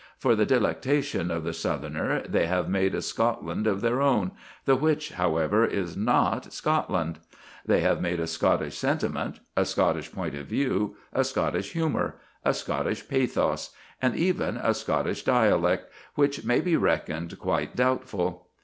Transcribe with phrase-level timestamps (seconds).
[0.17, 4.31] For the delectation of the Southerner they have made a Scotland of their own,
[4.65, 7.19] the which, however, is not Scotland.
[7.67, 12.55] They have made a Scottish sentiment, a Scottish point of view, a Scottish humour, a
[12.55, 18.47] Scottish pathos, and even a Scottish dialect, which may be reckoned quite doubtful.